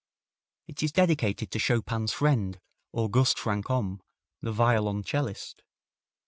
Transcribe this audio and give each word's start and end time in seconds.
It 0.67 0.81
is 0.81 0.91
dedicated 0.91 1.51
to 1.51 1.59
Chopin's 1.59 2.11
friend, 2.11 2.59
August 2.91 3.37
Franchomme, 3.37 4.01
the 4.41 4.51
violoncellist. 4.51 5.61